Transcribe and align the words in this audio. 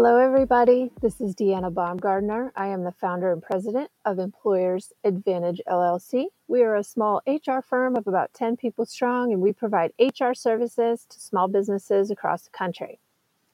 Hello, 0.00 0.16
everybody. 0.16 0.92
This 1.02 1.20
is 1.20 1.34
Deanna 1.34 1.74
Baumgardner. 1.74 2.52
I 2.54 2.68
am 2.68 2.84
the 2.84 2.92
founder 2.92 3.32
and 3.32 3.42
president 3.42 3.90
of 4.04 4.20
Employers 4.20 4.92
Advantage 5.02 5.60
LLC. 5.66 6.26
We 6.46 6.62
are 6.62 6.76
a 6.76 6.84
small 6.84 7.20
HR 7.26 7.60
firm 7.60 7.96
of 7.96 8.06
about 8.06 8.32
10 8.32 8.56
people 8.56 8.86
strong, 8.86 9.32
and 9.32 9.42
we 9.42 9.52
provide 9.52 9.92
HR 9.98 10.34
services 10.34 11.04
to 11.10 11.20
small 11.20 11.48
businesses 11.48 12.12
across 12.12 12.42
the 12.42 12.50
country. 12.50 13.00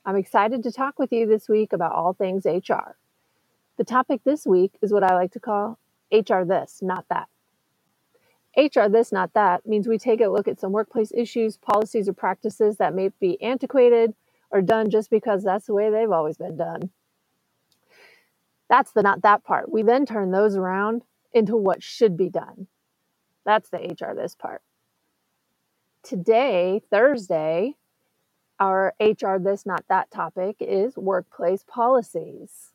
I'm 0.05 0.17
excited 0.17 0.63
to 0.65 0.71
talk 0.71 0.99
with 0.99 1.15
you 1.15 1.27
this 1.27 1.49
week 1.49 1.73
about 1.73 1.93
all 1.93 2.13
things 2.13 2.45
HR. 2.45 2.99
The 3.79 3.85
topic 3.85 4.21
this 4.25 4.45
week 4.45 4.73
is 4.83 4.93
what 4.93 5.03
I 5.03 5.15
like 5.15 5.33
to 5.33 5.41
call 5.41 5.79
HR 6.13 6.45
this, 6.45 6.81
not 6.83 7.07
that. 7.09 7.29
HR 8.55 8.91
this, 8.91 9.13
not 9.13 9.33
that 9.33 9.67
means 9.67 9.89
we 9.89 9.97
take 9.97 10.21
a 10.21 10.29
look 10.29 10.47
at 10.47 10.61
some 10.61 10.73
workplace 10.73 11.11
issues, 11.15 11.57
policies, 11.57 12.07
or 12.07 12.13
practices 12.13 12.77
that 12.77 12.95
may 12.95 13.09
be 13.19 13.41
antiquated 13.41 14.13
or 14.55 14.63
done 14.63 14.89
just 14.89 15.11
because 15.11 15.43
that's 15.43 15.67
the 15.67 15.75
way 15.75 15.91
they've 15.91 16.13
always 16.13 16.39
been 16.39 16.57
done. 16.57 16.91
That's 18.71 18.93
the 18.93 19.03
not 19.03 19.23
that 19.23 19.43
part. 19.43 19.71
We 19.71 19.83
then 19.83 20.07
turn 20.07 20.31
those 20.31 20.57
around 20.57 21.03
into 21.33 21.57
what 21.57 21.83
should 21.83 22.17
be 22.17 22.31
done. 22.31 22.69
That's 23.45 23.69
the 23.69 23.79
HR 23.79 24.15
this 24.15 24.37
part. 24.37 24.63
Today, 26.05 26.83
Thursday, 26.89 27.75
our 28.61 28.95
HR 29.01 29.39
this 29.39 29.67
not 29.67 29.85
that 29.89 30.13
topic 30.13 30.57
is 30.61 30.97
workplace 30.97 31.65
policies. 31.67 32.71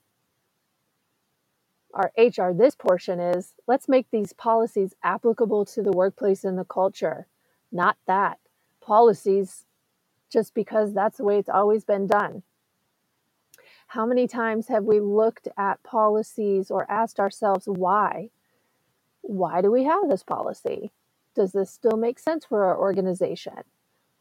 Our 1.93 2.11
HR 2.17 2.51
this 2.53 2.75
portion 2.75 3.21
is 3.21 3.53
let's 3.67 3.87
make 3.87 4.07
these 4.11 4.33
policies 4.33 4.93
applicable 5.01 5.63
to 5.67 5.81
the 5.81 5.93
workplace 5.93 6.43
and 6.43 6.57
the 6.57 6.65
culture, 6.65 7.27
not 7.71 7.95
that. 8.05 8.37
Policies 8.81 9.65
just 10.29 10.53
because 10.53 10.93
that's 10.93 11.17
the 11.17 11.23
way 11.23 11.39
it's 11.39 11.49
always 11.49 11.83
been 11.83 12.07
done. 12.07 12.43
How 13.87 14.05
many 14.05 14.27
times 14.27 14.67
have 14.67 14.83
we 14.83 14.99
looked 14.99 15.47
at 15.57 15.81
policies 15.81 16.69
or 16.69 16.89
asked 16.91 17.19
ourselves 17.19 17.65
why? 17.65 18.29
Why 19.21 19.63
do 19.63 19.71
we 19.71 19.85
have 19.85 20.07
this 20.07 20.21
policy? 20.21 20.91
Does 21.35 21.53
this 21.53 21.71
still 21.71 21.97
make 21.97 22.19
sense 22.19 22.45
for 22.45 22.65
our 22.65 22.77
organization? 22.77 23.63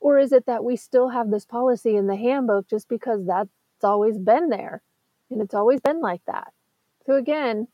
Or 0.00 0.18
is 0.18 0.32
it 0.32 0.46
that 0.46 0.64
we 0.64 0.76
still 0.76 1.10
have 1.10 1.30
this 1.30 1.44
policy 1.44 1.96
in 1.96 2.06
the 2.06 2.16
handbook 2.16 2.66
just 2.66 2.88
because 2.88 3.26
that's 3.26 3.50
always 3.82 4.16
been 4.16 4.48
there 4.48 4.82
and 5.30 5.42
it's 5.42 5.54
always 5.54 5.80
been 5.80 6.00
like 6.00 6.24
that? 6.26 6.54
So, 7.04 7.16
again, 7.16 7.68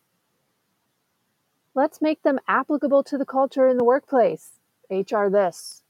let's 1.76 2.02
make 2.02 2.22
them 2.22 2.40
applicable 2.48 3.04
to 3.04 3.18
the 3.18 3.26
culture 3.26 3.68
in 3.68 3.78
the 3.78 3.84
workplace. 3.84 4.58
HR 4.90 5.28
this, 5.28 5.83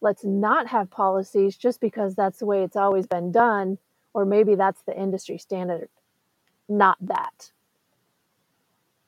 let's 0.00 0.24
not 0.24 0.66
have 0.68 0.90
policies 0.90 1.56
just 1.56 1.80
because 1.80 2.14
that's 2.14 2.38
the 2.38 2.46
way 2.46 2.62
it's 2.62 2.76
always 2.76 3.06
been 3.06 3.30
done, 3.32 3.78
or 4.14 4.24
maybe 4.24 4.54
that's 4.54 4.82
the 4.82 4.98
industry 4.98 5.38
standard. 5.38 5.88
Not 6.68 6.96
that. 7.00 7.50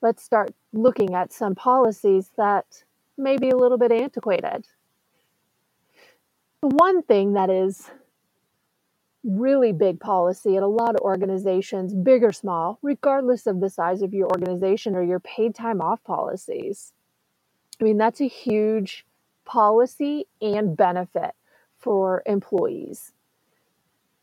Let's 0.01 0.23
start 0.23 0.53
looking 0.73 1.15
at 1.15 1.31
some 1.31 1.55
policies 1.55 2.31
that 2.37 2.83
may 3.17 3.37
be 3.37 3.49
a 3.49 3.57
little 3.57 3.77
bit 3.77 3.91
antiquated. 3.91 4.67
The 6.61 6.67
one 6.67 7.01
thing 7.01 7.33
that 7.33 7.49
is 7.49 7.89
really 9.23 9.71
big 9.71 9.99
policy 9.99 10.57
at 10.57 10.63
a 10.63 10.67
lot 10.67 10.95
of 10.95 11.01
organizations, 11.01 11.93
big 11.93 12.23
or 12.23 12.33
small, 12.33 12.79
regardless 12.81 13.47
of 13.47 13.61
the 13.61 13.69
size 13.69 14.01
of 14.01 14.13
your 14.13 14.27
organization, 14.27 14.95
or 14.95 15.03
your 15.03 15.21
paid 15.21 15.55
time 15.55 15.79
off 15.79 16.03
policies. 16.03 16.91
I 17.79 17.85
mean, 17.85 17.97
that's 17.97 18.19
a 18.19 18.27
huge 18.27 19.05
policy 19.45 20.27
and 20.41 20.75
benefit 20.75 21.35
for 21.77 22.23
employees. 22.25 23.11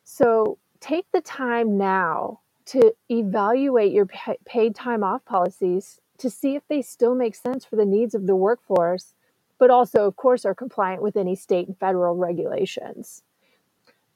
So 0.04 0.58
take 0.80 1.06
the 1.12 1.20
time 1.20 1.76
now 1.78 2.40
to 2.66 2.94
evaluate 3.10 3.92
your 3.92 4.06
paid 4.44 4.74
time 4.74 5.04
off 5.04 5.24
policies 5.24 6.00
to 6.18 6.30
see 6.30 6.54
if 6.54 6.62
they 6.68 6.82
still 6.82 7.14
make 7.14 7.34
sense 7.34 7.64
for 7.64 7.76
the 7.76 7.84
needs 7.84 8.14
of 8.14 8.26
the 8.26 8.36
workforce, 8.36 9.14
but 9.58 9.70
also, 9.70 10.06
of 10.06 10.16
course, 10.16 10.44
are 10.44 10.54
compliant 10.54 11.02
with 11.02 11.16
any 11.16 11.34
state 11.34 11.66
and 11.66 11.78
federal 11.78 12.16
regulations. 12.16 13.22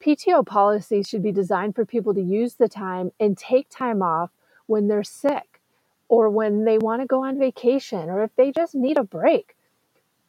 PTO 0.00 0.44
policies 0.44 1.08
should 1.08 1.22
be 1.22 1.32
designed 1.32 1.74
for 1.74 1.86
people 1.86 2.12
to 2.14 2.20
use 2.20 2.54
the 2.54 2.68
time 2.68 3.10
and 3.18 3.38
take 3.38 3.68
time 3.70 4.02
off 4.02 4.30
when 4.66 4.88
they're 4.88 5.02
sick 5.04 5.60
or 6.08 6.28
when 6.28 6.64
they 6.64 6.76
want 6.78 7.00
to 7.00 7.06
go 7.06 7.24
on 7.24 7.38
vacation 7.38 8.10
or 8.10 8.22
if 8.22 8.34
they 8.36 8.52
just 8.52 8.74
need 8.74 8.98
a 8.98 9.04
break 9.04 9.56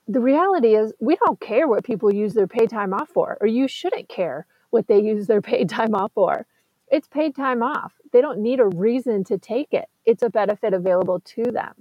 the 0.07 0.19
reality 0.19 0.75
is 0.75 0.93
we 0.99 1.15
don't 1.15 1.39
care 1.39 1.67
what 1.67 1.83
people 1.83 2.13
use 2.13 2.33
their 2.33 2.47
paid 2.47 2.69
time 2.69 2.93
off 2.93 3.09
for, 3.09 3.37
or 3.41 3.47
you 3.47 3.67
shouldn't 3.67 4.09
care 4.09 4.45
what 4.69 4.87
they 4.87 4.99
use 4.99 5.27
their 5.27 5.41
paid 5.51 5.69
time 5.69 5.95
off 5.95 6.11
for. 6.13 6.45
It's 6.89 7.07
paid 7.07 7.35
time 7.35 7.63
off. 7.63 7.93
They 8.13 8.21
don't 8.21 8.39
need 8.39 8.59
a 8.59 8.67
reason 8.67 9.23
to 9.25 9.37
take 9.37 9.73
it. 9.73 9.89
It's 10.05 10.23
a 10.23 10.29
benefit 10.29 10.73
available 10.73 11.19
to 11.21 11.43
them. 11.43 11.73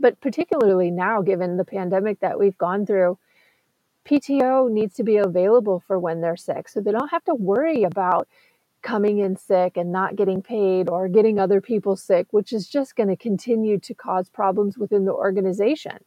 But 0.00 0.20
particularly 0.20 0.90
now, 0.90 1.22
given 1.22 1.56
the 1.56 1.64
pandemic 1.64 2.20
that 2.20 2.38
we've 2.38 2.58
gone 2.58 2.86
through, 2.86 3.18
PTO 4.04 4.70
needs 4.70 4.94
to 4.96 5.04
be 5.04 5.16
available 5.16 5.82
for 5.86 5.98
when 5.98 6.20
they're 6.20 6.36
sick. 6.36 6.68
So 6.68 6.80
they 6.80 6.90
don't 6.92 7.10
have 7.10 7.24
to 7.24 7.34
worry 7.34 7.84
about 7.84 8.28
coming 8.82 9.18
in 9.18 9.36
sick 9.36 9.76
and 9.76 9.92
not 9.92 10.16
getting 10.16 10.42
paid 10.42 10.88
or 10.88 11.08
getting 11.08 11.38
other 11.38 11.60
people 11.60 11.96
sick, 11.96 12.26
which 12.30 12.52
is 12.52 12.68
just 12.68 12.96
going 12.96 13.08
to 13.08 13.16
continue 13.16 13.78
to 13.80 13.94
cause 13.94 14.28
problems 14.28 14.76
within 14.76 15.04
the 15.04 15.12
organization. 15.12 15.98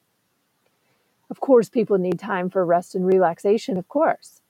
Of 1.30 1.40
course, 1.40 1.70
people 1.70 1.98
need 1.98 2.20
time 2.20 2.50
for 2.50 2.66
rest 2.66 2.96
and 2.96 3.06
relaxation, 3.06 3.78
of 3.78 3.88
course. 3.88 4.42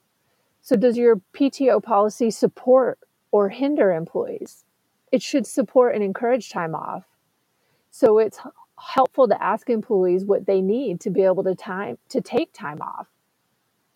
So, 0.62 0.76
does 0.76 0.98
your 0.98 1.22
PTO 1.34 1.82
policy 1.82 2.30
support 2.30 3.00
or 3.32 3.50
hinder 3.50 3.94
employees? 3.94 4.64
It 5.12 5.22
should 5.22 5.48
support 5.48 5.96
and 5.96 6.04
encourage 6.04 6.50
time 6.50 6.76
off. 6.76 7.06
So, 7.90 8.20
it's 8.20 8.40
helpful 8.80 9.28
to 9.28 9.44
ask 9.44 9.70
employees 9.70 10.24
what 10.24 10.46
they 10.46 10.62
need 10.62 11.00
to 11.02 11.10
be 11.10 11.24
able 11.24 11.44
to 11.44 11.56
time 11.56 11.98
to 12.10 12.22
take 12.22 12.54
time 12.54 12.82
off, 12.82 13.08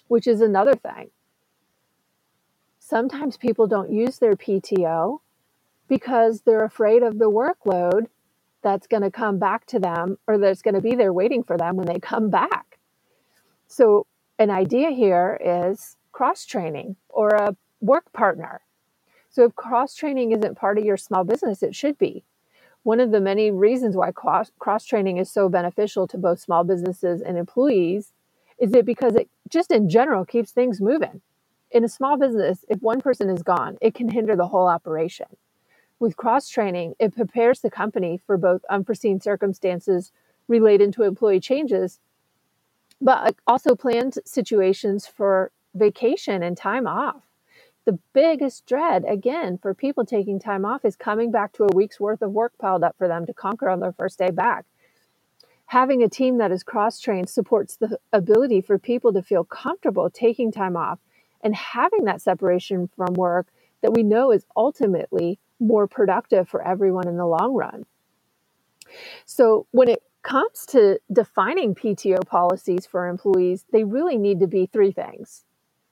which 0.07 0.27
is 0.27 0.41
another 0.41 0.73
thing. 0.73 1.11
Sometimes 2.79 3.37
people 3.37 3.67
don't 3.67 3.91
use 3.91 4.17
their 4.17 4.35
PTO 4.35 5.19
because 5.87 6.41
they're 6.41 6.65
afraid 6.65 7.03
of 7.03 7.19
the 7.19 7.29
workload 7.29 8.07
that's 8.61 8.87
going 8.87 9.03
to 9.03 9.11
come 9.11 9.39
back 9.39 9.65
to 9.67 9.79
them 9.79 10.17
or 10.27 10.37
that's 10.37 10.61
going 10.61 10.75
to 10.75 10.81
be 10.81 10.95
there 10.95 11.13
waiting 11.13 11.43
for 11.43 11.57
them 11.57 11.75
when 11.75 11.87
they 11.87 11.99
come 11.99 12.29
back. 12.29 12.70
So, 13.71 14.05
an 14.37 14.49
idea 14.49 14.89
here 14.89 15.39
is 15.41 15.95
cross 16.11 16.45
training 16.45 16.97
or 17.07 17.29
a 17.29 17.55
work 17.79 18.11
partner. 18.11 18.59
So, 19.29 19.45
if 19.45 19.55
cross 19.55 19.95
training 19.95 20.33
isn't 20.33 20.57
part 20.57 20.77
of 20.77 20.83
your 20.83 20.97
small 20.97 21.23
business, 21.23 21.63
it 21.63 21.73
should 21.73 21.97
be. 21.97 22.25
One 22.83 22.99
of 22.99 23.11
the 23.11 23.21
many 23.21 23.49
reasons 23.49 23.95
why 23.95 24.11
cross 24.11 24.85
training 24.85 25.19
is 25.19 25.31
so 25.31 25.47
beneficial 25.47 26.05
to 26.09 26.17
both 26.17 26.41
small 26.41 26.65
businesses 26.65 27.21
and 27.21 27.37
employees 27.37 28.11
is 28.59 28.73
it 28.73 28.85
because 28.85 29.15
it 29.15 29.29
just 29.47 29.71
in 29.71 29.87
general 29.87 30.25
keeps 30.25 30.51
things 30.51 30.81
moving. 30.81 31.21
In 31.71 31.85
a 31.85 31.89
small 31.89 32.17
business, 32.17 32.65
if 32.67 32.81
one 32.81 32.99
person 32.99 33.29
is 33.29 33.41
gone, 33.41 33.77
it 33.79 33.93
can 33.93 34.09
hinder 34.09 34.35
the 34.35 34.49
whole 34.49 34.67
operation. 34.67 35.27
With 35.97 36.17
cross 36.17 36.49
training, 36.49 36.95
it 36.99 37.15
prepares 37.15 37.61
the 37.61 37.71
company 37.71 38.17
for 38.17 38.35
both 38.35 38.65
unforeseen 38.69 39.21
circumstances 39.21 40.11
related 40.49 40.91
to 40.93 41.03
employee 41.03 41.39
changes 41.39 42.01
but 43.01 43.35
also 43.47 43.75
planned 43.75 44.19
situations 44.25 45.07
for 45.07 45.51
vacation 45.73 46.43
and 46.43 46.55
time 46.55 46.85
off. 46.85 47.23
The 47.85 47.97
biggest 48.13 48.67
dread, 48.67 49.03
again, 49.07 49.57
for 49.57 49.73
people 49.73 50.05
taking 50.05 50.39
time 50.39 50.65
off 50.65 50.85
is 50.85 50.95
coming 50.95 51.31
back 51.31 51.51
to 51.53 51.63
a 51.63 51.75
week's 51.75 51.99
worth 51.99 52.21
of 52.21 52.31
work 52.31 52.53
piled 52.59 52.83
up 52.83 52.95
for 52.97 53.07
them 53.07 53.25
to 53.25 53.33
conquer 53.33 53.69
on 53.69 53.79
their 53.79 53.91
first 53.91 54.19
day 54.19 54.29
back. 54.29 54.65
Having 55.67 56.03
a 56.03 56.09
team 56.09 56.37
that 56.37 56.51
is 56.51 56.63
cross 56.63 56.99
trained 56.99 57.29
supports 57.29 57.77
the 57.77 57.97
ability 58.13 58.61
for 58.61 58.77
people 58.77 59.13
to 59.13 59.23
feel 59.23 59.43
comfortable 59.43 60.09
taking 60.09 60.51
time 60.51 60.75
off 60.75 60.99
and 61.41 61.55
having 61.55 62.03
that 62.03 62.21
separation 62.21 62.89
from 62.95 63.13
work 63.15 63.47
that 63.81 63.93
we 63.93 64.03
know 64.03 64.31
is 64.31 64.45
ultimately 64.55 65.39
more 65.59 65.87
productive 65.87 66.47
for 66.47 66.61
everyone 66.61 67.07
in 67.07 67.17
the 67.17 67.25
long 67.25 67.53
run. 67.53 67.85
So, 69.25 69.65
when 69.71 69.87
it 69.87 70.03
comes 70.23 70.65
to 70.67 70.99
defining 71.11 71.75
PTO 71.75 72.25
policies 72.25 72.85
for 72.85 73.07
employees, 73.07 73.65
they 73.71 73.83
really 73.83 74.17
need 74.17 74.39
to 74.39 74.47
be 74.47 74.65
three 74.65 74.91
things 74.91 75.45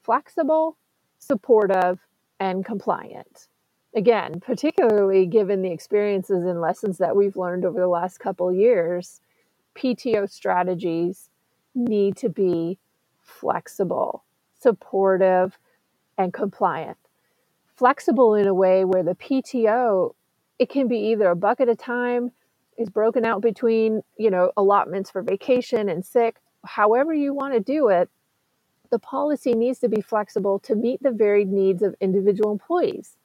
flexible, 0.04 0.78
supportive, 1.20 2.00
and 2.40 2.66
compliant. 2.66 3.48
Again, 3.96 4.40
particularly 4.40 5.26
given 5.26 5.62
the 5.62 5.72
experiences 5.72 6.46
and 6.46 6.62
lessons 6.62 6.98
that 7.00 7.16
we've 7.16 7.36
learned 7.36 7.66
over 7.66 7.80
the 7.80 7.88
last 7.88 8.20
couple 8.20 8.52
years, 8.54 9.22
PTO 9.76 10.30
strategies 10.30 11.30
need 11.76 12.16
to 12.18 12.30
be 12.30 12.80
flexible, 13.22 14.24
supportive, 14.60 15.58
and 16.18 16.34
compliant. 16.34 16.98
Flexible 17.76 18.36
in 18.36 18.48
a 18.48 18.54
way 18.54 18.84
where 18.84 19.04
the 19.04 19.16
PTO, 19.16 20.14
it 20.60 20.70
can 20.70 20.88
be 20.88 20.98
either 21.12 21.30
a 21.30 21.36
buck 21.36 21.62
at 21.62 21.70
a 21.70 21.76
time, 21.76 22.32
is 22.80 22.90
broken 22.90 23.26
out 23.26 23.42
between, 23.42 24.02
you 24.18 24.32
know, 24.32 24.52
allotments 24.56 25.12
for 25.12 25.22
vacation 25.22 25.90
and 25.90 26.04
sick, 26.04 26.38
however 26.66 27.14
you 27.14 27.34
want 27.34 27.54
to 27.54 27.60
do 27.60 27.90
it, 27.90 28.10
the 28.90 28.98
policy 28.98 29.54
needs 29.54 29.80
to 29.80 29.90
be 29.90 30.02
flexible 30.02 30.58
to 30.60 30.76
meet 30.76 31.04
the 31.04 31.12
varied 31.12 31.50
needs 31.50 31.84
of 31.84 31.94
individual 32.00 32.52
employees. 32.52 33.18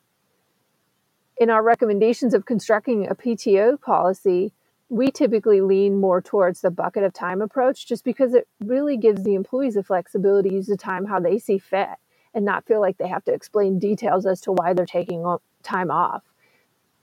In 1.38 1.50
our 1.50 1.62
recommendations 1.62 2.34
of 2.34 2.44
constructing 2.44 3.08
a 3.08 3.14
PTO 3.14 3.80
policy, 3.80 4.52
we 4.88 5.10
typically 5.10 5.60
lean 5.60 6.00
more 6.00 6.20
towards 6.20 6.60
the 6.60 6.70
bucket 6.70 7.04
of 7.04 7.12
time 7.12 7.40
approach 7.40 7.86
just 7.86 8.04
because 8.04 8.34
it 8.34 8.46
really 8.60 8.96
gives 8.96 9.22
the 9.22 9.34
employees 9.34 9.74
the 9.74 9.82
flexibility 9.82 10.50
to 10.50 10.54
use 10.56 10.66
the 10.66 10.76
time 10.76 11.06
how 11.06 11.18
they 11.18 11.38
see 11.38 11.58
fit 11.58 11.88
and 12.34 12.44
not 12.44 12.66
feel 12.66 12.80
like 12.80 12.98
they 12.98 13.08
have 13.08 13.24
to 13.24 13.32
explain 13.32 13.78
details 13.78 14.26
as 14.26 14.40
to 14.42 14.52
why 14.52 14.74
they're 14.74 14.84
taking 14.84 15.24
time 15.62 15.90
off. 15.90 16.22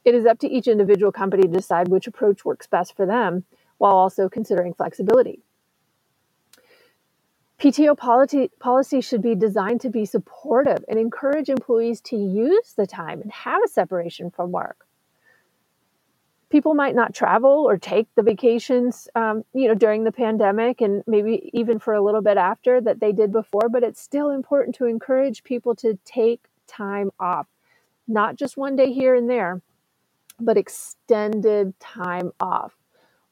It 0.04 0.16
is 0.16 0.26
up 0.26 0.40
to 0.40 0.50
each 0.50 0.68
individual 0.68 1.12
company 1.12 1.44
to 1.44 1.48
decide 1.48 1.88
which 1.88 2.08
approach 2.08 2.44
works 2.44 2.68
best 2.68 2.96
for 2.96 3.06
them 3.06 3.46
while 3.78 3.94
also 3.94 4.30
considering 4.30 4.74
flexibility. 4.74 5.44
PTO 7.62 7.96
policy, 7.96 8.50
policy 8.60 9.02
should 9.02 9.22
be 9.22 9.36
designed 9.36 9.82
to 9.82 9.90
be 9.92 10.04
supportive 10.04 10.84
and 10.88 10.98
encourage 10.98 11.48
employees 11.48 12.02
to 12.02 12.16
use 12.16 12.74
the 12.76 12.88
time 12.88 13.22
and 13.22 13.32
have 13.32 13.62
a 13.64 13.68
separation 13.68 14.32
from 14.32 14.52
work. 14.52 14.88
People 16.50 16.74
might 16.74 16.96
not 16.96 17.14
travel 17.14 17.52
or 17.52 17.78
take 17.78 18.08
the 18.16 18.24
vacations, 18.24 19.08
um, 19.14 19.46
you 19.54 19.68
know, 19.68 19.76
during 19.76 20.04
the 20.04 20.12
pandemic 20.12 20.82
and 20.82 21.04
maybe 21.06 21.52
even 21.54 21.78
for 21.78 21.94
a 21.94 22.02
little 22.04 22.24
bit 22.24 22.36
after 22.36 22.82
that 22.82 23.00
they 23.00 23.12
did 23.12 23.32
before, 23.32 23.70
but 23.70 23.84
it's 23.84 24.02
still 24.02 24.32
important 24.32 24.76
to 24.76 24.86
encourage 24.86 25.44
people 25.44 25.76
to 25.76 26.00
take 26.04 26.42
time 26.66 27.12
off, 27.20 27.46
not 28.08 28.36
just 28.38 28.58
one 28.58 28.76
day 28.76 28.92
here 28.92 29.14
and 29.14 29.30
there, 29.30 29.62
but 30.46 30.58
extended 30.58 31.80
time 31.80 32.32
off. 32.40 32.74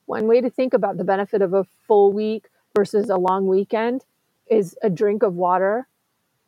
One 0.06 0.28
way 0.28 0.42
to 0.42 0.50
think 0.50 0.74
about 0.74 0.98
the 0.98 1.04
benefit 1.04 1.42
of 1.42 1.54
a 1.54 1.66
full 1.88 2.12
week 2.12 2.50
versus 2.76 3.10
a 3.10 3.18
long 3.18 3.48
weekend 3.48 4.06
is 4.50 4.76
a 4.82 4.90
drink 4.90 5.24
of 5.24 5.36
water. 5.36 5.88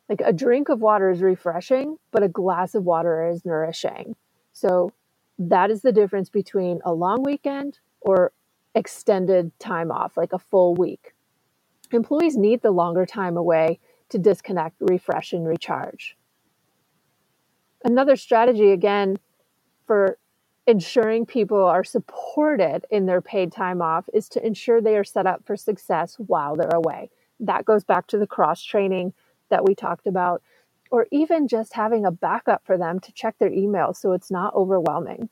Like 0.08 0.22
a 0.24 0.32
drink 0.32 0.68
of 0.68 0.80
water 0.80 1.10
is 1.10 1.22
refreshing, 1.22 1.98
but 2.10 2.22
a 2.22 2.28
glass 2.28 2.74
of 2.74 2.84
water 2.84 3.28
is 3.28 3.44
nourishing. 3.44 4.16
So 4.52 4.92
that 5.38 5.70
is 5.70 5.82
the 5.82 5.92
difference 5.92 6.28
between 6.28 6.80
a 6.84 6.92
long 6.92 7.22
weekend 7.22 7.78
or 8.00 8.32
extended 8.74 9.58
time 9.58 9.90
off, 9.90 10.16
like 10.16 10.32
a 10.32 10.38
full 10.38 10.74
week. 10.74 11.14
Employees 11.92 12.36
need 12.36 12.62
the 12.62 12.70
longer 12.70 13.06
time 13.06 13.36
away 13.36 13.78
to 14.08 14.18
disconnect, 14.18 14.76
refresh, 14.80 15.32
and 15.32 15.46
recharge. 15.46 16.16
Another 17.84 18.16
strategy, 18.16 18.70
again, 18.70 19.18
for 19.86 20.18
ensuring 20.66 21.26
people 21.26 21.64
are 21.64 21.84
supported 21.84 22.84
in 22.90 23.06
their 23.06 23.20
paid 23.20 23.52
time 23.52 23.82
off 23.82 24.08
is 24.12 24.28
to 24.30 24.46
ensure 24.46 24.80
they 24.80 24.96
are 24.96 25.04
set 25.04 25.26
up 25.26 25.44
for 25.44 25.56
success 25.56 26.16
while 26.18 26.56
they're 26.56 26.68
away 26.68 27.10
that 27.42 27.64
goes 27.64 27.84
back 27.84 28.06
to 28.06 28.18
the 28.18 28.26
cross 28.26 28.62
training 28.62 29.12
that 29.50 29.64
we 29.64 29.74
talked 29.74 30.06
about, 30.06 30.42
or 30.90 31.06
even 31.10 31.48
just 31.48 31.74
having 31.74 32.06
a 32.06 32.10
backup 32.10 32.64
for 32.64 32.78
them 32.78 33.00
to 33.00 33.12
check 33.12 33.36
their 33.38 33.52
email 33.52 33.92
so 33.92 34.12
it's 34.12 34.30
not 34.30 34.54
overwhelming. 34.54 35.28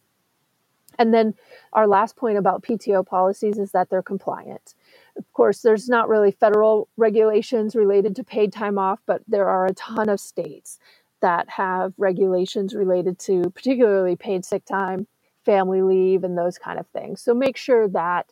And 0.98 1.14
then 1.14 1.34
our 1.72 1.86
last 1.86 2.16
point 2.16 2.36
about 2.36 2.62
PTO 2.62 3.06
policies 3.06 3.58
is 3.58 3.70
that 3.72 3.88
they're 3.88 4.02
compliant. 4.02 4.74
Of 5.16 5.32
course, 5.32 5.62
there's 5.62 5.88
not 5.88 6.08
really 6.08 6.30
federal 6.30 6.88
regulations 6.96 7.74
related 7.74 8.16
to 8.16 8.24
paid 8.24 8.52
time 8.52 8.78
off, 8.78 9.00
but 9.06 9.22
there 9.26 9.48
are 9.48 9.66
a 9.66 9.74
ton 9.74 10.08
of 10.08 10.20
states 10.20 10.78
that 11.20 11.48
have 11.48 11.94
regulations 11.96 12.74
related 12.74 13.18
to 13.20 13.42
particularly 13.50 14.16
paid 14.16 14.44
sick 14.44 14.64
time, 14.64 15.06
family 15.44 15.82
leave, 15.82 16.24
and 16.24 16.36
those 16.36 16.58
kind 16.58 16.78
of 16.78 16.86
things. 16.88 17.20
So 17.20 17.34
make 17.34 17.56
sure 17.56 17.88
that 17.88 18.26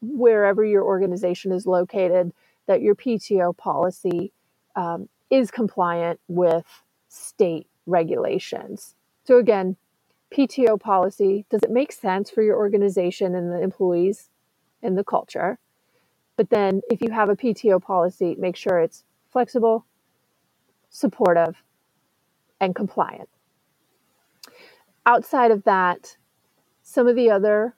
wherever 0.00 0.64
your 0.64 0.82
organization 0.82 1.52
is 1.52 1.66
located, 1.66 2.32
that 2.66 2.82
your 2.82 2.94
PTO 2.94 3.56
policy 3.56 4.32
um, 4.76 5.08
is 5.30 5.50
compliant 5.50 6.20
with 6.28 6.66
state 7.08 7.66
regulations. 7.86 8.94
So, 9.24 9.38
again, 9.38 9.76
PTO 10.34 10.80
policy 10.80 11.44
does 11.50 11.62
it 11.62 11.70
make 11.70 11.92
sense 11.92 12.30
for 12.30 12.42
your 12.42 12.56
organization 12.56 13.34
and 13.34 13.52
the 13.52 13.60
employees 13.60 14.30
and 14.82 14.96
the 14.96 15.04
culture? 15.04 15.58
But 16.36 16.50
then, 16.50 16.80
if 16.90 17.00
you 17.02 17.10
have 17.10 17.28
a 17.28 17.36
PTO 17.36 17.82
policy, 17.82 18.34
make 18.38 18.56
sure 18.56 18.78
it's 18.80 19.04
flexible, 19.30 19.86
supportive, 20.90 21.62
and 22.60 22.74
compliant. 22.74 23.28
Outside 25.04 25.50
of 25.50 25.64
that, 25.64 26.16
some 26.92 27.08
of 27.08 27.16
the 27.16 27.30
other 27.30 27.74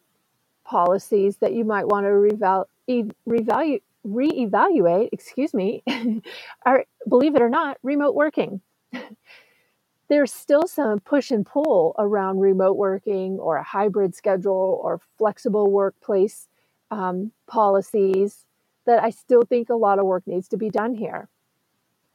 policies 0.65 1.37
that 1.39 1.53
you 1.53 1.65
might 1.65 1.87
want 1.87 2.05
to 2.05 2.11
reval- 2.11 2.69
revalue, 2.89 3.81
reevaluate, 4.07 5.11
excuse 5.13 5.55
me, 5.55 5.83
are, 6.67 6.85
believe 7.09 7.37
it 7.37 7.43
or 7.43 7.49
not, 7.49 7.79
remote 7.83 8.15
working. 8.15 8.61
There's 10.09 10.33
still 10.33 10.67
some 10.67 11.01
push 11.01 11.31
and 11.31 11.47
pull 11.47 11.95
around 11.99 12.41
remote 12.41 12.77
working 12.77 13.39
or 13.39 13.57
a 13.57 13.63
hybrid 13.63 14.15
schedule 14.15 14.81
or 14.83 15.01
flexible 15.17 15.71
workplace 15.71 16.49
um, 16.91 17.33
policies 17.47 18.45
that 18.85 19.03
I 19.03 19.11
still 19.11 19.43
think 19.43 19.71
a 19.71 19.75
lot 19.75 19.99
of 19.99 20.07
work 20.07 20.27
needs 20.27 20.49
to 20.49 20.57
be 20.57 20.69
done 20.69 20.95
here. 20.95 21.29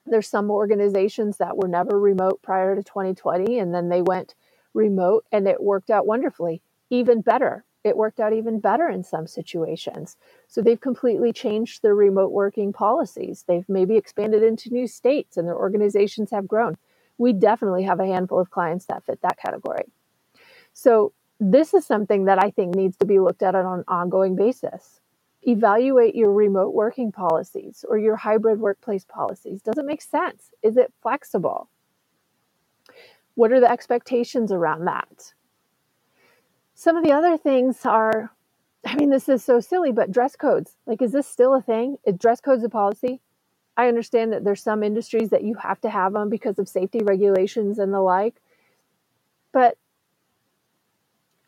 There's 0.05 0.27
some 0.27 0.51
organizations 0.51 1.37
that 1.37 1.57
were 1.57 1.67
never 1.67 1.99
remote 1.99 2.41
prior 2.41 2.75
to 2.75 2.83
2020 2.83 3.57
and 3.57 3.73
then 3.73 3.89
they 3.89 4.01
went 4.01 4.35
remote 4.73 5.25
and 5.31 5.47
it 5.47 5.61
worked 5.61 5.89
out 5.89 6.05
wonderfully, 6.05 6.61
even 6.89 7.21
better 7.21 7.65
it 7.83 7.95
worked 7.95 8.19
out 8.19 8.33
even 8.33 8.59
better 8.59 8.89
in 8.89 9.03
some 9.03 9.25
situations. 9.25 10.17
So 10.47 10.61
they've 10.61 10.79
completely 10.79 11.31
changed 11.31 11.81
their 11.81 11.95
remote 11.95 12.31
working 12.31 12.73
policies. 12.73 13.45
They've 13.47 13.67
maybe 13.69 13.95
expanded 13.95 14.43
into 14.43 14.69
new 14.69 14.87
states 14.87 15.37
and 15.37 15.47
their 15.47 15.57
organizations 15.57 16.31
have 16.31 16.47
grown. 16.47 16.77
We 17.17 17.33
definitely 17.33 17.83
have 17.83 17.99
a 17.99 18.05
handful 18.05 18.39
of 18.39 18.49
clients 18.49 18.85
that 18.85 19.05
fit 19.05 19.21
that 19.21 19.37
category. 19.37 19.85
So 20.73 21.13
this 21.39 21.73
is 21.73 21.85
something 21.85 22.25
that 22.25 22.41
I 22.43 22.51
think 22.51 22.75
needs 22.75 22.97
to 22.97 23.05
be 23.05 23.19
looked 23.19 23.43
at 23.43 23.55
on 23.55 23.79
an 23.79 23.85
ongoing 23.87 24.35
basis. 24.35 24.99
Evaluate 25.43 26.15
your 26.15 26.33
remote 26.33 26.73
working 26.73 27.13
policies 27.13 27.85
or 27.87 27.97
your 27.97 28.17
hybrid 28.17 28.59
workplace 28.59 29.05
policies. 29.05 29.61
Does 29.61 29.77
it 29.77 29.85
make 29.85 30.01
sense? 30.01 30.51
Is 30.61 30.75
it 30.75 30.93
flexible? 31.01 31.69
What 33.35 33.53
are 33.53 33.61
the 33.61 33.71
expectations 33.71 34.51
around 34.51 34.83
that? 34.85 35.33
Some 36.79 36.95
of 36.95 37.03
the 37.03 37.11
other 37.11 37.35
things 37.35 37.85
are, 37.85 38.31
I 38.85 38.95
mean, 38.95 39.09
this 39.09 39.27
is 39.27 39.43
so 39.43 39.59
silly, 39.59 39.91
but 39.91 40.13
dress 40.13 40.37
codes. 40.37 40.77
Like, 40.85 41.01
is 41.01 41.11
this 41.11 41.27
still 41.27 41.53
a 41.53 41.61
thing? 41.61 41.97
Is 42.05 42.15
dress 42.15 42.39
codes 42.39 42.63
a 42.63 42.69
policy? 42.69 43.19
I 43.75 43.89
understand 43.89 44.31
that 44.31 44.45
there's 44.45 44.63
some 44.63 44.81
industries 44.81 45.29
that 45.31 45.43
you 45.43 45.55
have 45.55 45.81
to 45.81 45.89
have 45.89 46.13
them 46.13 46.29
because 46.29 46.57
of 46.57 46.69
safety 46.69 46.99
regulations 47.03 47.79
and 47.79 47.93
the 47.93 47.99
like. 47.99 48.35
But 49.51 49.77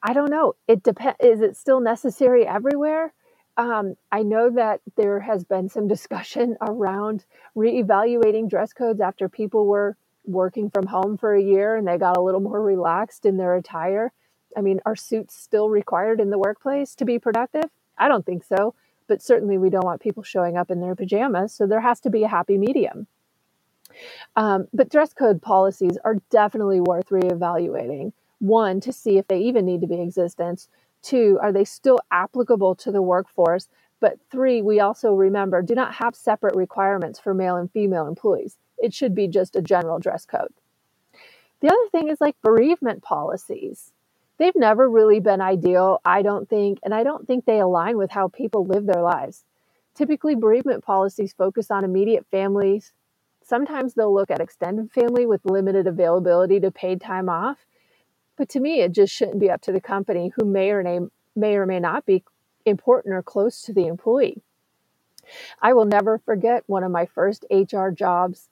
I 0.04 0.12
don't 0.12 0.30
know. 0.30 0.56
It 0.68 0.84
depends. 0.84 1.16
Is 1.22 1.40
it 1.40 1.56
still 1.56 1.80
necessary 1.80 2.46
everywhere? 2.46 3.14
Um, 3.56 3.96
I 4.12 4.24
know 4.24 4.50
that 4.50 4.82
there 4.98 5.22
has 5.22 5.46
been 5.46 5.70
some 5.70 5.88
discussion 5.96 6.58
around 6.60 7.24
reevaluating 7.56 8.50
dress 8.50 8.74
codes 8.74 9.00
after 9.00 9.30
people 9.30 9.66
were 9.66 9.96
working 10.26 10.70
from 10.70 10.88
home 10.88 11.18
for 11.18 11.34
a 11.34 11.42
year 11.42 11.78
and 11.78 11.88
they 11.88 11.98
got 11.98 12.18
a 12.18 12.22
little 12.22 12.42
more 12.42 12.62
relaxed 12.62 13.26
in 13.26 13.38
their 13.38 13.56
attire. 13.56 14.12
I 14.58 14.62
mean, 14.62 14.82
are 14.86 14.96
suits 14.96 15.36
still 15.36 15.70
required 15.70 16.20
in 16.20 16.30
the 16.30 16.38
workplace 16.38 16.96
to 16.96 17.06
be 17.06 17.20
productive? 17.20 17.66
I 17.98 18.08
don't 18.08 18.26
think 18.26 18.44
so, 18.44 18.74
but 19.08 19.22
certainly 19.22 19.58
we 19.58 19.70
don't 19.70 19.86
want 19.86 20.02
people 20.02 20.24
showing 20.24 20.58
up 20.58 20.72
in 20.72 20.82
their 20.82 20.96
pajamas, 20.96 21.54
so 21.54 21.68
there 21.68 21.82
has 21.82 22.00
to 22.02 22.10
be 22.10 22.24
a 22.24 22.28
happy 22.28 22.58
medium. 22.58 23.08
Um, 24.36 24.68
but 24.74 24.90
dress 24.90 25.14
code 25.14 25.42
policies 25.42 25.98
are 26.04 26.16
definitely 26.30 26.80
worth 26.80 27.10
reevaluating. 27.10 28.14
One, 28.40 28.80
to 28.82 28.94
see 28.94 29.18
if 29.18 29.28
they 29.28 29.40
even 29.40 29.66
need 29.66 29.82
to 29.82 29.88
be 29.88 29.96
in 29.96 30.02
existence. 30.02 30.68
Two, 31.02 31.38
are 31.42 31.52
they 31.52 31.66
still 31.66 32.00
applicable 32.12 32.76
to 32.76 32.92
the 32.92 33.02
workforce? 33.02 33.68
But 34.00 34.18
three, 34.32 34.62
we 34.62 34.80
also 34.80 35.14
remember 35.14 35.62
do 35.62 35.76
not 35.76 35.94
have 35.96 36.16
separate 36.16 36.56
requirements 36.56 37.20
for 37.20 37.34
male 37.34 37.56
and 37.56 37.72
female 37.72 38.08
employees. 38.08 38.58
It 38.78 38.94
should 38.94 39.14
be 39.14 39.28
just 39.28 39.56
a 39.56 39.62
general 39.62 40.00
dress 40.00 40.26
code. 40.26 40.54
The 41.60 41.68
other 41.68 41.90
thing 41.92 42.08
is 42.08 42.20
like 42.20 42.36
bereavement 42.42 43.04
policies 43.04 43.94
they've 44.42 44.56
never 44.56 44.90
really 44.90 45.20
been 45.20 45.40
ideal, 45.40 46.02
I 46.04 46.24
don't 46.24 46.50
think, 46.50 46.80
and 46.84 46.96
I 46.96 47.04
don't 47.04 47.28
think 47.28 47.46
they 47.46 47.60
align 47.60 47.96
with 48.00 48.10
how 48.10 48.28
people 48.28 48.66
live 48.66 48.88
their 48.88 49.04
lives. 49.04 49.44
Typically, 49.94 50.34
bereavement 50.34 50.84
policies 50.84 51.32
focus 51.32 51.70
on 51.70 51.84
immediate 51.84 52.26
families. 52.32 52.92
Sometimes 53.44 53.94
they'll 53.94 54.12
look 54.14 54.32
at 54.32 54.40
extended 54.40 54.92
family 54.92 55.28
with 55.28 55.46
limited 55.46 55.86
availability 55.86 56.60
to 56.60 56.72
paid 56.72 57.00
time 57.00 57.30
off. 57.30 57.60
But 58.36 58.50
to 58.50 58.60
me, 58.60 58.82
it 58.82 58.94
just 58.94 59.14
shouldn't 59.14 59.40
be 59.40 59.52
up 59.52 59.62
to 59.62 59.72
the 59.72 59.80
company 59.80 60.32
who 60.36 60.44
may 60.44 60.72
or 60.72 60.82
may, 60.82 61.02
may 61.36 61.56
or 61.56 61.68
may 61.68 61.80
not 61.80 62.08
be 62.08 62.24
important 62.66 63.14
or 63.14 63.22
close 63.22 63.62
to 63.62 63.74
the 63.74 63.86
employee. 63.86 64.42
I 65.62 65.74
will 65.74 65.86
never 65.86 66.18
forget 66.18 66.64
one 66.66 66.84
of 66.84 66.92
my 66.92 67.06
first 67.06 67.46
HR 67.52 67.90
jobs. 67.90 68.50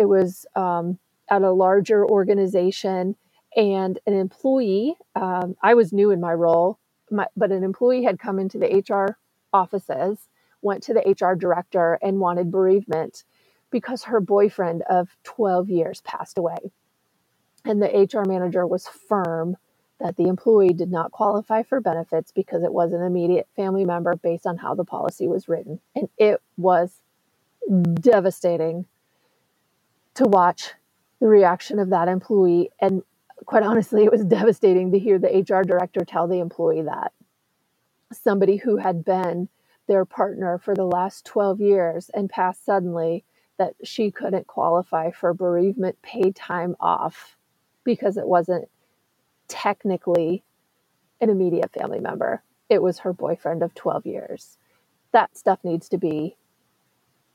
It 0.00 0.06
was 0.06 0.46
um, 0.56 0.98
at 1.28 1.42
a 1.42 1.52
larger 1.52 2.06
organization, 2.06 3.16
and 3.56 3.98
an 4.06 4.12
employee, 4.12 4.96
um, 5.14 5.56
I 5.62 5.74
was 5.74 5.92
new 5.92 6.10
in 6.10 6.20
my 6.20 6.34
role, 6.34 6.78
my, 7.10 7.26
but 7.36 7.50
an 7.50 7.64
employee 7.64 8.04
had 8.04 8.18
come 8.18 8.38
into 8.38 8.58
the 8.58 8.84
HR 8.86 9.18
offices, 9.52 10.28
went 10.60 10.82
to 10.84 10.94
the 10.94 11.00
HR 11.00 11.34
director, 11.34 11.98
and 12.02 12.20
wanted 12.20 12.50
bereavement 12.50 13.24
because 13.70 14.04
her 14.04 14.20
boyfriend 14.20 14.82
of 14.88 15.08
12 15.24 15.70
years 15.70 16.00
passed 16.02 16.38
away. 16.38 16.58
And 17.64 17.82
the 17.82 17.88
HR 17.88 18.28
manager 18.28 18.66
was 18.66 18.86
firm 18.86 19.56
that 19.98 20.16
the 20.16 20.28
employee 20.28 20.74
did 20.74 20.90
not 20.90 21.10
qualify 21.10 21.62
for 21.62 21.80
benefits 21.80 22.30
because 22.30 22.62
it 22.62 22.72
was 22.72 22.92
an 22.92 23.02
immediate 23.02 23.48
family 23.56 23.84
member 23.84 24.14
based 24.14 24.46
on 24.46 24.58
how 24.58 24.74
the 24.74 24.84
policy 24.84 25.26
was 25.26 25.48
written. 25.48 25.80
And 25.94 26.08
it 26.18 26.40
was 26.56 27.00
devastating 27.94 28.84
to 30.14 30.24
watch 30.24 30.72
the 31.20 31.26
reaction 31.26 31.78
of 31.78 31.90
that 31.90 32.08
employee. 32.08 32.70
And 32.80 33.02
quite 33.46 33.62
honestly, 33.62 34.04
it 34.04 34.12
was 34.12 34.24
devastating 34.24 34.92
to 34.92 34.98
hear 34.98 35.18
the 35.18 35.44
HR 35.48 35.62
director 35.62 36.04
tell 36.04 36.28
the 36.28 36.40
employee 36.40 36.82
that 36.82 37.12
somebody 38.12 38.56
who 38.56 38.76
had 38.76 39.04
been 39.04 39.48
their 39.88 40.04
partner 40.04 40.58
for 40.58 40.74
the 40.74 40.84
last 40.84 41.24
12 41.24 41.60
years 41.60 42.10
and 42.12 42.28
passed 42.28 42.64
suddenly 42.64 43.24
that 43.58 43.74
she 43.84 44.10
couldn't 44.10 44.46
qualify 44.46 45.10
for 45.10 45.32
bereavement 45.32 46.00
pay 46.02 46.30
time 46.32 46.76
off 46.80 47.36
because 47.84 48.16
it 48.16 48.26
wasn't 48.26 48.68
technically 49.48 50.42
an 51.20 51.30
immediate 51.30 51.72
family 51.72 52.00
member. 52.00 52.42
It 52.68 52.82
was 52.82 52.98
her 53.00 53.12
boyfriend 53.12 53.62
of 53.62 53.74
12 53.74 54.06
years. 54.06 54.58
That 55.12 55.36
stuff 55.36 55.60
needs 55.62 55.88
to 55.90 55.98
be 55.98 56.36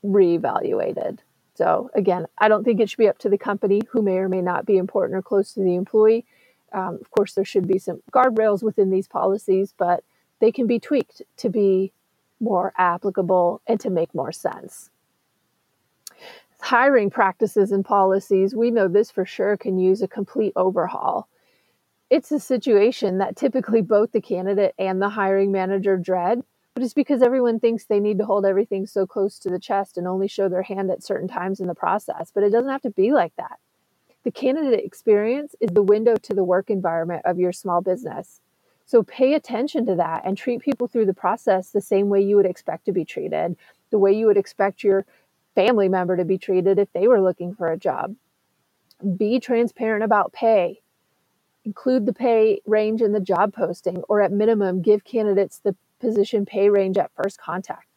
reevaluated. 0.04 1.18
So, 1.54 1.90
again, 1.94 2.26
I 2.38 2.48
don't 2.48 2.64
think 2.64 2.80
it 2.80 2.88
should 2.88 2.98
be 2.98 3.08
up 3.08 3.18
to 3.18 3.28
the 3.28 3.38
company 3.38 3.82
who 3.90 4.02
may 4.02 4.16
or 4.16 4.28
may 4.28 4.40
not 4.40 4.66
be 4.66 4.78
important 4.78 5.16
or 5.16 5.22
close 5.22 5.52
to 5.54 5.60
the 5.60 5.74
employee. 5.74 6.24
Um, 6.72 6.98
of 7.00 7.10
course, 7.10 7.34
there 7.34 7.44
should 7.44 7.68
be 7.68 7.78
some 7.78 8.02
guardrails 8.10 8.62
within 8.62 8.90
these 8.90 9.06
policies, 9.06 9.74
but 9.76 10.02
they 10.40 10.50
can 10.50 10.66
be 10.66 10.78
tweaked 10.80 11.22
to 11.36 11.50
be 11.50 11.92
more 12.40 12.72
applicable 12.78 13.60
and 13.66 13.78
to 13.80 13.90
make 13.90 14.14
more 14.14 14.32
sense. 14.32 14.90
Hiring 16.60 17.10
practices 17.10 17.72
and 17.72 17.84
policies, 17.84 18.54
we 18.54 18.70
know 18.70 18.88
this 18.88 19.10
for 19.10 19.26
sure, 19.26 19.56
can 19.56 19.78
use 19.78 20.00
a 20.00 20.08
complete 20.08 20.52
overhaul 20.56 21.28
it's 22.12 22.30
a 22.30 22.38
situation 22.38 23.16
that 23.18 23.36
typically 23.36 23.80
both 23.80 24.12
the 24.12 24.20
candidate 24.20 24.74
and 24.78 25.00
the 25.00 25.08
hiring 25.08 25.50
manager 25.50 25.96
dread, 25.96 26.42
but 26.74 26.82
it's 26.82 26.94
because 26.94 27.22
everyone 27.22 27.60
thinks 27.60 27.84
they 27.84 28.00
need 28.00 28.18
to 28.18 28.24
hold 28.24 28.46
everything 28.46 28.86
so 28.86 29.06
close 29.06 29.38
to 29.38 29.48
the 29.48 29.58
chest 29.58 29.98
and 29.98 30.08
only 30.08 30.28
show 30.28 30.48
their 30.48 30.62
hand 30.62 30.90
at 30.90 31.02
certain 31.02 31.28
times 31.28 31.60
in 31.60 31.66
the 31.66 31.74
process. 31.74 32.30
But 32.34 32.44
it 32.44 32.50
doesn't 32.50 32.70
have 32.70 32.82
to 32.82 32.90
be 32.90 33.12
like 33.12 33.34
that. 33.36 33.58
The 34.24 34.30
candidate 34.30 34.84
experience 34.84 35.54
is 35.60 35.70
the 35.70 35.82
window 35.82 36.14
to 36.16 36.34
the 36.34 36.44
work 36.44 36.70
environment 36.70 37.22
of 37.24 37.38
your 37.38 37.52
small 37.52 37.80
business. 37.80 38.40
So 38.86 39.02
pay 39.02 39.34
attention 39.34 39.86
to 39.86 39.94
that 39.96 40.22
and 40.24 40.36
treat 40.36 40.60
people 40.60 40.86
through 40.86 41.06
the 41.06 41.14
process 41.14 41.70
the 41.70 41.80
same 41.80 42.08
way 42.08 42.20
you 42.20 42.36
would 42.36 42.46
expect 42.46 42.84
to 42.86 42.92
be 42.92 43.04
treated, 43.04 43.56
the 43.90 43.98
way 43.98 44.12
you 44.12 44.26
would 44.26 44.36
expect 44.36 44.84
your 44.84 45.04
family 45.54 45.88
member 45.88 46.16
to 46.16 46.24
be 46.24 46.38
treated 46.38 46.78
if 46.78 46.92
they 46.92 47.08
were 47.08 47.20
looking 47.20 47.54
for 47.54 47.70
a 47.70 47.76
job. 47.76 48.16
Be 49.16 49.40
transparent 49.40 50.04
about 50.04 50.32
pay 50.32 50.82
include 51.64 52.06
the 52.06 52.12
pay 52.12 52.60
range 52.66 53.00
in 53.02 53.12
the 53.12 53.20
job 53.20 53.54
posting, 53.54 53.98
or 54.08 54.20
at 54.20 54.32
minimum, 54.32 54.82
give 54.82 55.04
candidates 55.04 55.58
the 55.58 55.76
position 56.02 56.46
pay 56.46 56.70
range 56.70 56.98
at 56.98 57.12
first 57.16 57.40
contact. 57.40 57.88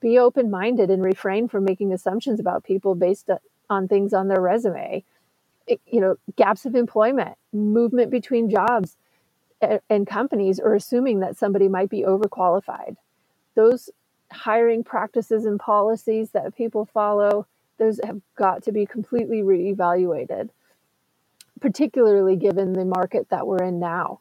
Be 0.00 0.18
open 0.18 0.50
minded 0.50 0.90
and 0.90 1.04
refrain 1.04 1.48
from 1.48 1.64
making 1.64 1.92
assumptions 1.92 2.40
about 2.40 2.64
people 2.64 2.96
based 2.96 3.30
on 3.70 3.88
things 3.88 4.14
on 4.14 4.28
their 4.28 4.40
resume. 4.40 5.04
It, 5.66 5.80
you 5.86 6.00
know, 6.00 6.16
gaps 6.36 6.66
of 6.66 6.76
employment, 6.76 7.36
movement 7.52 8.10
between 8.10 8.50
jobs 8.50 8.96
and 9.90 10.06
companies, 10.06 10.60
or 10.60 10.74
assuming 10.74 11.20
that 11.20 11.38
somebody 11.38 11.68
might 11.68 11.90
be 11.90 12.02
overqualified. 12.02 12.96
Those 13.56 13.90
hiring 14.32 14.84
practices 14.84 15.46
and 15.46 15.60
policies 15.60 16.30
that 16.32 16.56
people 16.56 16.86
follow, 16.86 17.46
those 17.78 18.00
have 18.04 18.20
got 18.36 18.62
to 18.64 18.72
be 18.72 18.86
completely 18.86 19.42
reevaluated 19.42 20.50
particularly 21.60 22.36
given 22.36 22.74
the 22.74 22.84
market 22.84 23.28
that 23.30 23.46
we're 23.46 23.62
in 23.62 23.80
now. 23.80 24.20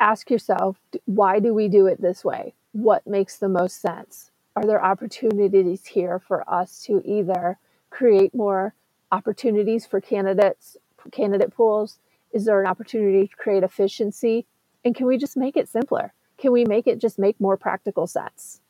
Ask 0.00 0.30
yourself, 0.30 0.78
why 1.06 1.40
do 1.40 1.52
we 1.52 1.68
do 1.68 1.86
it 1.86 2.00
this 2.00 2.24
way? 2.24 2.54
What 2.72 3.06
makes 3.06 3.36
the 3.36 3.48
most 3.48 3.80
sense? 3.80 4.30
Are 4.54 4.64
there 4.64 4.84
opportunities 4.84 5.86
here 5.86 6.18
for 6.18 6.48
us 6.48 6.82
to 6.84 7.02
either 7.04 7.58
create 7.90 8.34
more 8.34 8.74
opportunities 9.10 9.86
for 9.86 10.00
candidates, 10.00 10.76
candidate 11.10 11.54
pools? 11.54 11.98
Is 12.32 12.44
there 12.44 12.60
an 12.60 12.66
opportunity 12.66 13.26
to 13.26 13.36
create 13.36 13.62
efficiency? 13.62 14.46
And 14.84 14.94
can 14.94 15.06
we 15.06 15.18
just 15.18 15.36
make 15.36 15.56
it 15.56 15.68
simpler? 15.68 16.12
Can 16.36 16.52
we 16.52 16.64
make 16.64 16.86
it 16.86 17.00
just 17.00 17.18
make 17.18 17.40
more 17.40 17.56
practical 17.56 18.06
sense? 18.06 18.60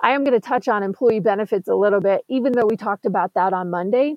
I 0.00 0.12
am 0.12 0.24
going 0.24 0.40
to 0.40 0.46
touch 0.46 0.68
on 0.68 0.82
employee 0.82 1.20
benefits 1.20 1.68
a 1.68 1.74
little 1.74 2.00
bit, 2.00 2.24
even 2.28 2.52
though 2.52 2.66
we 2.66 2.76
talked 2.76 3.06
about 3.06 3.34
that 3.34 3.52
on 3.52 3.70
Monday. 3.70 4.16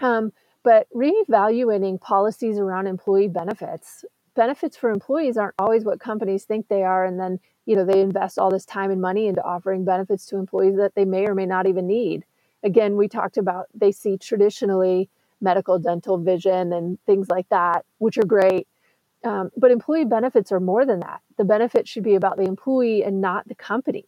Um, 0.00 0.32
but 0.62 0.86
reevaluating 0.94 2.00
policies 2.00 2.58
around 2.58 2.86
employee 2.86 3.28
benefits. 3.28 4.04
Benefits 4.34 4.76
for 4.76 4.90
employees 4.90 5.36
aren't 5.36 5.54
always 5.58 5.84
what 5.84 6.00
companies 6.00 6.44
think 6.44 6.68
they 6.68 6.82
are. 6.82 7.04
And 7.04 7.20
then, 7.20 7.38
you 7.66 7.76
know, 7.76 7.84
they 7.84 8.00
invest 8.00 8.38
all 8.38 8.50
this 8.50 8.64
time 8.64 8.90
and 8.90 9.00
money 9.00 9.26
into 9.26 9.42
offering 9.42 9.84
benefits 9.84 10.26
to 10.26 10.36
employees 10.36 10.76
that 10.76 10.94
they 10.94 11.04
may 11.04 11.26
or 11.26 11.34
may 11.34 11.46
not 11.46 11.66
even 11.66 11.86
need. 11.86 12.24
Again, 12.62 12.96
we 12.96 13.08
talked 13.08 13.36
about 13.36 13.66
they 13.74 13.92
see 13.92 14.16
traditionally 14.16 15.10
medical, 15.40 15.78
dental, 15.78 16.18
vision, 16.18 16.72
and 16.72 16.98
things 17.04 17.28
like 17.28 17.48
that, 17.48 17.84
which 17.98 18.16
are 18.16 18.24
great. 18.24 18.68
Um, 19.24 19.50
but 19.56 19.70
employee 19.70 20.04
benefits 20.04 20.50
are 20.52 20.60
more 20.60 20.86
than 20.86 21.00
that. 21.00 21.20
The 21.36 21.44
benefit 21.44 21.86
should 21.86 22.04
be 22.04 22.14
about 22.14 22.36
the 22.36 22.44
employee 22.44 23.04
and 23.04 23.20
not 23.20 23.48
the 23.48 23.54
company. 23.54 24.06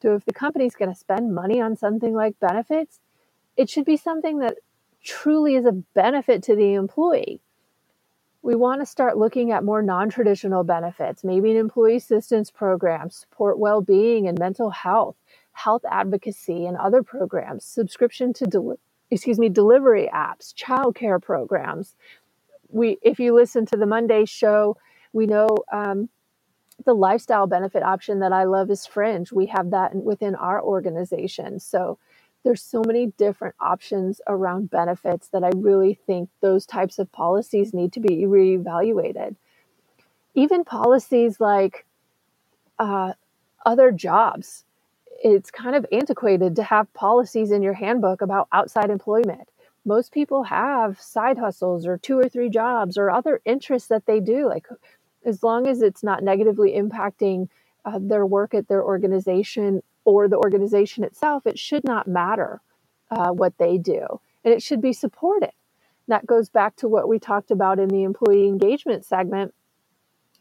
So 0.00 0.14
if 0.14 0.24
the 0.24 0.32
company's 0.32 0.74
going 0.74 0.92
to 0.92 0.98
spend 0.98 1.34
money 1.34 1.60
on 1.60 1.76
something 1.76 2.14
like 2.14 2.38
benefits, 2.40 3.00
it 3.56 3.70
should 3.70 3.84
be 3.84 3.96
something 3.96 4.38
that 4.38 4.56
truly 5.02 5.54
is 5.54 5.64
a 5.64 5.72
benefit 5.72 6.42
to 6.44 6.56
the 6.56 6.74
employee. 6.74 7.40
We 8.46 8.54
want 8.54 8.80
to 8.80 8.86
start 8.86 9.18
looking 9.18 9.50
at 9.50 9.64
more 9.64 9.82
non 9.82 10.08
traditional 10.08 10.62
benefits, 10.62 11.24
maybe 11.24 11.50
an 11.50 11.56
employee 11.56 11.96
assistance 11.96 12.48
program, 12.48 13.10
support 13.10 13.58
well 13.58 13.80
being 13.80 14.28
and 14.28 14.38
mental 14.38 14.70
health, 14.70 15.16
health 15.50 15.84
advocacy, 15.90 16.64
and 16.64 16.76
other 16.76 17.02
programs, 17.02 17.64
subscription 17.64 18.32
to 18.34 18.78
excuse 19.10 19.40
me, 19.40 19.48
delivery 19.48 20.08
apps, 20.14 20.54
childcare 20.54 21.20
programs. 21.20 21.96
We, 22.68 22.98
if 23.02 23.18
you 23.18 23.34
listen 23.34 23.66
to 23.66 23.76
the 23.76 23.84
Monday 23.84 24.24
show, 24.24 24.76
we 25.12 25.26
know 25.26 25.48
um, 25.72 26.08
the 26.84 26.94
lifestyle 26.94 27.48
benefit 27.48 27.82
option 27.82 28.20
that 28.20 28.32
I 28.32 28.44
love 28.44 28.70
is 28.70 28.86
Fringe. 28.86 29.32
We 29.32 29.46
have 29.46 29.70
that 29.72 29.92
within 29.92 30.36
our 30.36 30.62
organization. 30.62 31.58
So 31.58 31.98
there's 32.46 32.62
so 32.62 32.80
many 32.86 33.06
different 33.18 33.56
options 33.58 34.20
around 34.28 34.70
benefits 34.70 35.26
that 35.30 35.42
I 35.42 35.50
really 35.56 35.98
think 36.06 36.30
those 36.40 36.64
types 36.64 37.00
of 37.00 37.10
policies 37.10 37.74
need 37.74 37.92
to 37.94 38.00
be 38.00 38.18
reevaluated. 38.18 39.34
Even 40.32 40.62
policies 40.62 41.40
like 41.40 41.84
uh, 42.78 43.14
other 43.64 43.90
jobs, 43.90 44.64
it's 45.24 45.50
kind 45.50 45.74
of 45.74 45.84
antiquated 45.90 46.54
to 46.54 46.62
have 46.62 46.92
policies 46.94 47.50
in 47.50 47.62
your 47.62 47.74
handbook 47.74 48.22
about 48.22 48.46
outside 48.52 48.90
employment. 48.90 49.48
Most 49.84 50.12
people 50.12 50.44
have 50.44 51.00
side 51.00 51.38
hustles 51.38 51.84
or 51.84 51.98
two 51.98 52.16
or 52.16 52.28
three 52.28 52.48
jobs 52.48 52.96
or 52.96 53.10
other 53.10 53.40
interests 53.44 53.88
that 53.88 54.06
they 54.06 54.20
do. 54.20 54.46
Like, 54.46 54.68
as 55.24 55.42
long 55.42 55.66
as 55.66 55.82
it's 55.82 56.04
not 56.04 56.22
negatively 56.22 56.74
impacting 56.74 57.48
uh, 57.84 57.98
their 58.00 58.24
work 58.24 58.54
at 58.54 58.68
their 58.68 58.84
organization 58.84 59.82
or 60.06 60.28
the 60.28 60.36
organization 60.36 61.04
itself, 61.04 61.46
it 61.46 61.58
should 61.58 61.84
not 61.84 62.06
matter 62.06 62.62
uh, 63.10 63.30
what 63.30 63.58
they 63.58 63.76
do. 63.76 64.20
And 64.44 64.54
it 64.54 64.62
should 64.62 64.80
be 64.80 64.92
supported. 64.92 65.50
That 66.08 66.26
goes 66.26 66.48
back 66.48 66.76
to 66.76 66.88
what 66.88 67.08
we 67.08 67.18
talked 67.18 67.50
about 67.50 67.80
in 67.80 67.88
the 67.88 68.04
employee 68.04 68.46
engagement 68.46 69.04
segment 69.04 69.52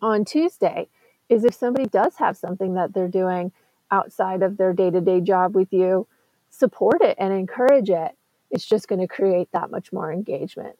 on 0.01 0.23
Tuesday 0.23 0.87
is 1.27 1.43
if 1.43 1.55
somebody 1.55 1.87
does 1.89 2.15
have 2.17 2.37
something 2.37 2.75
that 2.75 2.93
they're 2.93 3.07
doing 3.07 3.51
outside 3.89 4.43
of 4.43 4.57
their 4.57 4.73
day-to-day 4.73 5.21
job 5.21 5.55
with 5.55 5.73
you, 5.73 6.07
support 6.51 7.01
it 7.01 7.17
and 7.19 7.33
encourage 7.33 7.89
it. 7.89 8.11
It's 8.51 8.65
just 8.65 8.87
going 8.87 9.01
to 9.01 9.07
create 9.07 9.49
that 9.51 9.71
much 9.71 9.91
more 9.91 10.13
engagement. 10.13 10.77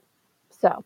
So, 0.52 0.86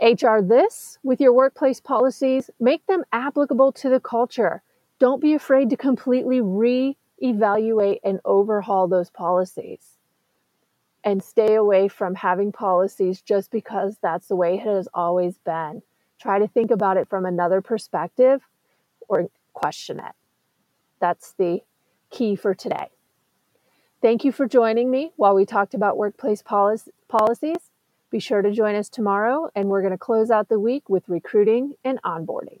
HR 0.00 0.40
this 0.40 0.98
with 1.02 1.20
your 1.20 1.32
workplace 1.32 1.80
policies, 1.80 2.50
make 2.60 2.86
them 2.86 3.04
applicable 3.12 3.72
to 3.72 3.88
the 3.88 4.00
culture 4.00 4.62
don't 4.98 5.20
be 5.20 5.34
afraid 5.34 5.70
to 5.70 5.76
completely 5.76 6.40
re-evaluate 6.40 8.00
and 8.04 8.20
overhaul 8.24 8.88
those 8.88 9.10
policies 9.10 9.98
and 11.02 11.22
stay 11.22 11.54
away 11.54 11.88
from 11.88 12.14
having 12.14 12.52
policies 12.52 13.20
just 13.20 13.50
because 13.50 13.98
that's 14.00 14.28
the 14.28 14.36
way 14.36 14.54
it 14.54 14.60
has 14.60 14.88
always 14.94 15.38
been 15.38 15.82
try 16.20 16.38
to 16.38 16.48
think 16.48 16.70
about 16.70 16.96
it 16.96 17.08
from 17.08 17.26
another 17.26 17.60
perspective 17.60 18.40
or 19.08 19.28
question 19.52 19.98
it. 19.98 20.12
That's 21.00 21.32
the 21.32 21.60
key 22.10 22.34
for 22.34 22.54
today. 22.54 22.88
Thank 24.00 24.24
you 24.24 24.32
for 24.32 24.48
joining 24.48 24.90
me 24.90 25.12
while 25.16 25.34
we 25.34 25.44
talked 25.44 25.74
about 25.74 25.98
workplace 25.98 26.42
policies. 26.42 27.70
Be 28.10 28.18
sure 28.20 28.42
to 28.42 28.52
join 28.52 28.74
us 28.74 28.88
tomorrow, 28.88 29.50
and 29.54 29.68
we're 29.68 29.82
going 29.82 29.92
to 29.92 29.98
close 29.98 30.30
out 30.30 30.48
the 30.48 30.60
week 30.60 30.88
with 30.88 31.08
recruiting 31.08 31.74
and 31.84 32.00
onboarding. 32.02 32.60